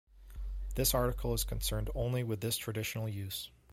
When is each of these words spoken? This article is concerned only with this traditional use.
This 0.73 0.95
article 0.95 1.35
is 1.35 1.43
concerned 1.43 1.91
only 1.93 2.23
with 2.23 2.41
this 2.41 2.57
traditional 2.57 3.07
use. 3.07 3.51